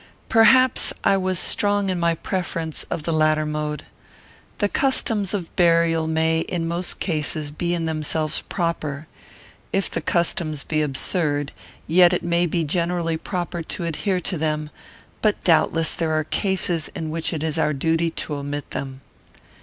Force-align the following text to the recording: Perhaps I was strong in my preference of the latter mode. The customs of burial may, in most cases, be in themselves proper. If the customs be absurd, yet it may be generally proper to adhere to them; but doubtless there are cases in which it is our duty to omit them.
Perhaps 0.29 0.93
I 1.03 1.15
was 1.15 1.37
strong 1.37 1.91
in 1.91 1.99
my 1.99 2.15
preference 2.15 2.81
of 2.89 3.03
the 3.03 3.13
latter 3.13 3.45
mode. 3.45 3.83
The 4.57 4.67
customs 4.67 5.31
of 5.31 5.55
burial 5.55 6.07
may, 6.07 6.39
in 6.39 6.67
most 6.67 6.99
cases, 6.99 7.51
be 7.51 7.75
in 7.75 7.85
themselves 7.85 8.41
proper. 8.49 9.05
If 9.71 9.91
the 9.91 10.01
customs 10.01 10.63
be 10.63 10.81
absurd, 10.81 11.51
yet 11.85 12.13
it 12.13 12.23
may 12.23 12.47
be 12.47 12.63
generally 12.63 13.15
proper 13.15 13.61
to 13.61 13.85
adhere 13.85 14.19
to 14.21 14.39
them; 14.39 14.71
but 15.21 15.43
doubtless 15.43 15.93
there 15.93 16.13
are 16.13 16.23
cases 16.23 16.87
in 16.95 17.11
which 17.11 17.31
it 17.31 17.43
is 17.43 17.59
our 17.59 17.71
duty 17.71 18.09
to 18.09 18.33
omit 18.33 18.71
them. 18.71 19.01